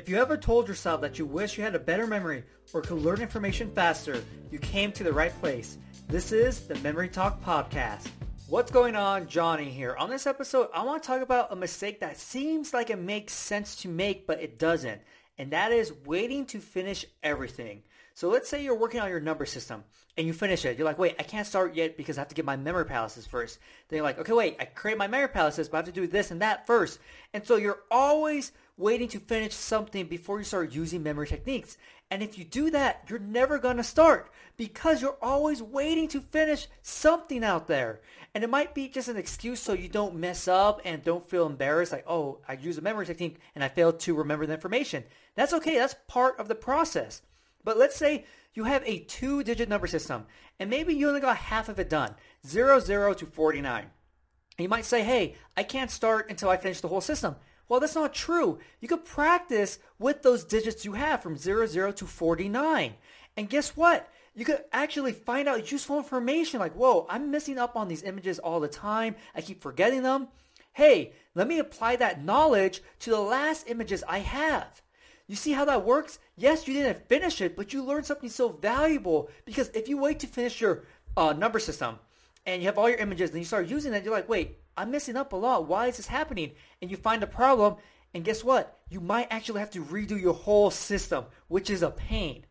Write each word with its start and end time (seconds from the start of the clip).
If 0.00 0.08
you 0.08 0.16
ever 0.16 0.38
told 0.38 0.66
yourself 0.66 1.02
that 1.02 1.18
you 1.18 1.26
wish 1.26 1.58
you 1.58 1.62
had 1.62 1.74
a 1.74 1.78
better 1.78 2.06
memory 2.06 2.42
or 2.72 2.80
could 2.80 3.02
learn 3.02 3.20
information 3.20 3.70
faster, 3.70 4.24
you 4.50 4.58
came 4.58 4.92
to 4.92 5.04
the 5.04 5.12
right 5.12 5.38
place. 5.40 5.76
This 6.08 6.32
is 6.32 6.66
the 6.66 6.76
Memory 6.76 7.10
Talk 7.10 7.44
Podcast. 7.44 8.08
What's 8.48 8.70
going 8.70 8.96
on? 8.96 9.28
Johnny 9.28 9.68
here. 9.68 9.94
On 9.96 10.08
this 10.08 10.26
episode, 10.26 10.70
I 10.72 10.84
want 10.84 11.02
to 11.02 11.06
talk 11.06 11.20
about 11.20 11.52
a 11.52 11.56
mistake 11.56 12.00
that 12.00 12.16
seems 12.16 12.72
like 12.72 12.88
it 12.88 12.98
makes 12.98 13.34
sense 13.34 13.76
to 13.82 13.88
make, 13.88 14.26
but 14.26 14.40
it 14.40 14.58
doesn't. 14.58 15.02
And 15.36 15.50
that 15.50 15.70
is 15.70 15.92
waiting 16.06 16.46
to 16.46 16.60
finish 16.60 17.04
everything. 17.22 17.82
So 18.14 18.28
let's 18.28 18.48
say 18.48 18.62
you're 18.62 18.78
working 18.78 19.00
on 19.00 19.10
your 19.10 19.20
number 19.20 19.46
system 19.46 19.84
and 20.16 20.26
you 20.26 20.32
finish 20.32 20.64
it. 20.64 20.76
You're 20.76 20.84
like, 20.84 20.98
wait, 20.98 21.16
I 21.18 21.22
can't 21.22 21.46
start 21.46 21.74
yet 21.74 21.96
because 21.96 22.18
I 22.18 22.22
have 22.22 22.28
to 22.28 22.34
get 22.34 22.44
my 22.44 22.56
memory 22.56 22.84
palaces 22.84 23.26
first. 23.26 23.58
Then 23.88 23.98
you're 23.98 24.04
like, 24.04 24.18
okay, 24.18 24.32
wait, 24.32 24.56
I 24.60 24.64
create 24.64 24.98
my 24.98 25.08
memory 25.08 25.28
palaces, 25.28 25.68
but 25.68 25.76
I 25.76 25.78
have 25.78 25.86
to 25.86 25.92
do 25.92 26.06
this 26.06 26.30
and 26.30 26.42
that 26.42 26.66
first. 26.66 26.98
And 27.32 27.46
so 27.46 27.56
you're 27.56 27.80
always 27.90 28.52
waiting 28.76 29.08
to 29.08 29.20
finish 29.20 29.54
something 29.54 30.06
before 30.06 30.38
you 30.38 30.44
start 30.44 30.72
using 30.72 31.02
memory 31.02 31.26
techniques. 31.26 31.76
And 32.10 32.22
if 32.22 32.36
you 32.38 32.44
do 32.44 32.70
that, 32.70 33.04
you're 33.08 33.20
never 33.20 33.58
going 33.58 33.76
to 33.76 33.84
start 33.84 34.32
because 34.56 35.00
you're 35.00 35.18
always 35.22 35.62
waiting 35.62 36.08
to 36.08 36.20
finish 36.20 36.66
something 36.82 37.44
out 37.44 37.68
there. 37.68 38.00
And 38.34 38.42
it 38.42 38.50
might 38.50 38.74
be 38.74 38.88
just 38.88 39.08
an 39.08 39.16
excuse 39.16 39.60
so 39.60 39.72
you 39.72 39.88
don't 39.88 40.16
mess 40.16 40.48
up 40.48 40.80
and 40.84 41.04
don't 41.04 41.28
feel 41.28 41.46
embarrassed 41.46 41.92
like, 41.92 42.04
oh, 42.08 42.38
I 42.48 42.54
used 42.54 42.78
a 42.78 42.82
memory 42.82 43.06
technique 43.06 43.38
and 43.54 43.62
I 43.62 43.68
failed 43.68 44.00
to 44.00 44.14
remember 44.14 44.46
the 44.46 44.54
information. 44.54 45.04
That's 45.36 45.52
okay. 45.54 45.76
That's 45.76 45.94
part 46.08 46.38
of 46.40 46.48
the 46.48 46.54
process. 46.54 47.22
But 47.64 47.78
let's 47.78 47.96
say 47.96 48.24
you 48.54 48.64
have 48.64 48.82
a 48.86 49.00
two-digit 49.00 49.68
number 49.68 49.86
system 49.86 50.26
and 50.58 50.68
maybe 50.68 50.94
you 50.94 51.08
only 51.08 51.20
got 51.20 51.36
half 51.36 51.68
of 51.68 51.78
it 51.78 51.88
done, 51.88 52.14
00 52.46 53.14
to 53.14 53.26
49. 53.26 53.82
And 53.82 53.90
you 54.58 54.68
might 54.68 54.84
say, 54.84 55.02
hey, 55.02 55.36
I 55.56 55.62
can't 55.62 55.90
start 55.90 56.28
until 56.28 56.50
I 56.50 56.56
finish 56.58 56.80
the 56.80 56.88
whole 56.88 57.00
system. 57.00 57.36
Well, 57.68 57.80
that's 57.80 57.94
not 57.94 58.12
true. 58.12 58.58
You 58.80 58.88
could 58.88 59.04
practice 59.04 59.78
with 59.98 60.22
those 60.22 60.44
digits 60.44 60.84
you 60.84 60.94
have 60.94 61.22
from 61.22 61.36
00 61.36 61.92
to 61.92 62.06
49. 62.06 62.94
And 63.36 63.48
guess 63.48 63.76
what? 63.76 64.08
You 64.34 64.44
could 64.44 64.64
actually 64.72 65.12
find 65.12 65.48
out 65.48 65.70
useful 65.70 65.96
information 65.96 66.60
like, 66.60 66.74
whoa, 66.74 67.06
I'm 67.08 67.30
missing 67.30 67.58
up 67.58 67.76
on 67.76 67.88
these 67.88 68.02
images 68.02 68.38
all 68.38 68.60
the 68.60 68.68
time. 68.68 69.16
I 69.34 69.40
keep 69.40 69.62
forgetting 69.62 70.02
them. 70.02 70.28
Hey, 70.72 71.12
let 71.34 71.48
me 71.48 71.58
apply 71.58 71.96
that 71.96 72.22
knowledge 72.22 72.82
to 73.00 73.10
the 73.10 73.20
last 73.20 73.68
images 73.68 74.04
I 74.06 74.18
have. 74.18 74.82
You 75.30 75.36
see 75.36 75.52
how 75.52 75.64
that 75.66 75.84
works? 75.84 76.18
Yes, 76.36 76.66
you 76.66 76.74
didn't 76.74 77.06
finish 77.06 77.40
it, 77.40 77.54
but 77.54 77.72
you 77.72 77.84
learned 77.84 78.04
something 78.04 78.28
so 78.28 78.48
valuable 78.48 79.30
because 79.44 79.70
if 79.74 79.88
you 79.88 79.96
wait 79.96 80.18
to 80.18 80.26
finish 80.26 80.60
your 80.60 80.82
uh, 81.16 81.32
number 81.32 81.60
system 81.60 82.00
and 82.46 82.60
you 82.60 82.66
have 82.66 82.76
all 82.76 82.88
your 82.88 82.98
images 82.98 83.30
and 83.30 83.38
you 83.38 83.44
start 83.44 83.68
using 83.68 83.94
it, 83.94 84.02
you're 84.02 84.12
like, 84.12 84.28
wait, 84.28 84.58
I'm 84.76 84.90
messing 84.90 85.14
up 85.14 85.32
a 85.32 85.36
lot. 85.36 85.68
Why 85.68 85.86
is 85.86 85.98
this 85.98 86.08
happening? 86.08 86.50
And 86.82 86.90
you 86.90 86.96
find 86.96 87.22
a 87.22 87.28
problem, 87.28 87.76
and 88.12 88.24
guess 88.24 88.42
what? 88.42 88.80
You 88.88 89.00
might 89.00 89.28
actually 89.30 89.60
have 89.60 89.70
to 89.70 89.84
redo 89.84 90.20
your 90.20 90.34
whole 90.34 90.72
system, 90.72 91.26
which 91.46 91.70
is 91.70 91.82
a 91.84 91.92
pain. 91.92 92.44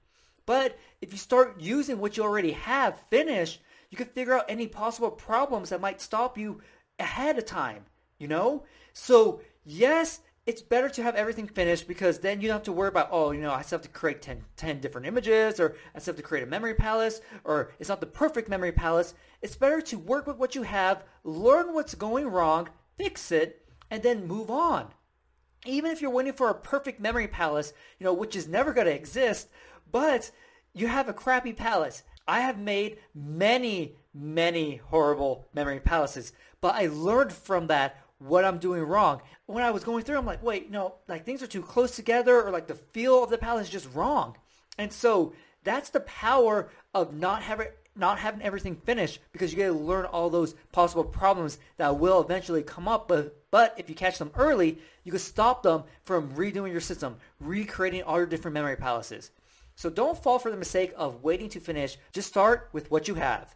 But 0.45 0.80
if 1.02 1.11
you 1.11 1.17
start 1.17 1.59
using 1.59 2.00
what 2.00 2.16
you 2.16 2.23
already 2.23 2.53
have 2.53 2.97
finished, 3.09 3.59
you 3.89 3.97
can 3.97 4.07
figure 4.07 4.35
out 4.35 4.45
any 4.47 4.67
possible 4.67 5.11
problems 5.11 5.72
that 5.72 5.81
might 5.81 6.00
stop 6.00 6.38
you 6.38 6.61
ahead 6.97 7.38
of 7.38 7.45
time, 7.45 7.83
you 8.19 8.30
know? 8.30 8.63
So, 8.94 9.41
yes, 9.66 10.22
it's 10.50 10.64
better 10.64 10.89
to 10.89 11.03
have 11.03 11.16
everything 11.16 11.45
finished 11.45 11.88
because 11.88 12.17
then 12.17 12.42
you 12.42 12.47
don't 12.47 12.55
have 12.55 12.64
to 12.64 12.72
worry 12.72 12.88
about, 12.88 13.09
oh, 13.11 13.30
you 13.30 13.39
know, 13.39 13.52
I 13.52 13.61
still 13.61 13.78
have 13.78 13.86
to 13.86 13.89
create 13.89 14.23
10, 14.23 14.44
10, 14.58 14.80
different 14.80 15.06
images 15.06 15.59
or 15.59 15.75
I 15.94 16.00
still 16.00 16.14
have 16.14 16.17
to 16.17 16.23
create 16.23 16.41
a 16.41 16.47
memory 16.47 16.73
palace 16.73 17.22
or 17.44 17.72
it's 17.78 17.88
not 17.88 18.00
the 18.00 18.08
perfect 18.08 18.50
memory 18.50 18.72
palace. 18.72 19.14
It's 19.44 19.56
better 19.56 19.80
to 19.80 20.00
work 20.00 20.25
with 20.25 20.38
what 20.38 20.56
you 20.56 20.64
have, 20.64 21.03
learn 21.23 21.75
what's 21.75 21.94
going 21.94 22.25
wrong, 22.25 22.67
fix 22.97 23.31
it, 23.31 23.64
and 23.91 24.02
then 24.02 24.25
move 24.25 24.50
on. 24.50 24.88
Even 25.67 25.91
if 25.91 26.02
you're 26.02 26.09
waiting 26.09 26.33
for 26.33 26.50
a 26.50 26.56
perfect 26.56 27.00
memory 27.00 27.28
palace, 27.28 27.72
you 28.00 28.03
know, 28.03 28.13
which 28.13 28.36
is 28.36 28.47
never 28.47 28.73
going 28.73 28.88
to 28.88 28.95
exist, 28.95 29.50
but 29.91 30.31
you 30.73 30.88
have 30.88 31.08
a 31.08 31.13
crappy 31.13 31.53
palace. 31.53 32.02
I 32.28 32.39
have 32.39 32.58
made 32.58 32.97
many, 33.13 33.97
many 34.16 34.78
horrible 34.78 35.47
memory 35.53 35.79
palaces, 35.79 36.34
but 36.59 36.74
I 36.74 36.88
learned 36.88 37.34
from 37.34 37.68
that 37.68 38.03
what 38.19 38.46
I'm 38.46 38.59
doing 38.59 38.84
wrong. 38.84 39.22
When 39.46 39.63
I 39.63 39.72
was 39.72 39.84
going 39.84 40.03
through, 40.03 40.18
I'm 40.18 40.25
like, 40.25 40.44
wait, 40.44 40.69
no, 40.69 40.96
like 41.07 41.25
things 41.25 41.41
are 41.41 41.47
too 41.47 41.62
close 41.62 41.96
together 41.96 42.41
or 42.41 42.52
like 42.52 42.68
the 42.68 42.75
feel 42.75 43.24
of 43.24 43.30
the 43.30 43.38
palace 43.38 43.68
is 43.68 43.74
just 43.74 43.94
wrong. 43.94 44.38
And 44.78 44.94
so 44.94 45.34
that's 45.63 45.90
the 45.90 46.02
power 46.02 46.69
of 46.94 47.13
not 47.13 47.41
having 47.44 47.68
not 47.96 48.19
having 48.19 48.41
everything 48.41 48.75
finished 48.75 49.19
because 49.34 49.52
you 49.52 49.57
get 49.57 49.68
to 49.68 49.74
learn 49.74 50.06
all 50.06 50.30
those 50.30 50.56
possible 50.72 51.03
problems 51.03 51.59
that 51.78 52.00
will 52.00 52.22
eventually 52.22 52.63
come 52.63 52.88
up. 52.88 53.07
But 53.07 53.35
but 53.52 53.75
if 53.78 53.90
you 53.90 53.96
catch 53.96 54.18
them 54.18 54.31
early, 54.36 54.78
you 55.03 55.12
can 55.12 55.19
stop 55.19 55.63
them 55.63 55.84
from 56.01 56.34
redoing 56.34 56.72
your 56.72 56.81
system, 56.81 57.18
recreating 57.40 58.03
all 58.03 58.18
your 58.18 58.25
different 58.25 58.53
memory 58.53 58.78
palaces. 58.78 59.31
So 59.75 59.90
don't 59.90 60.22
fall 60.22 60.40
for 60.40 60.51
the 60.51 60.57
mistake 60.57 60.94
of 60.97 61.24
waiting 61.24 61.50
to 61.50 61.59
finish. 61.59 61.97
Just 62.12 62.28
start 62.28 62.69
with 62.74 62.91
what 62.91 63.07
you 63.07 63.16
have. 63.16 63.56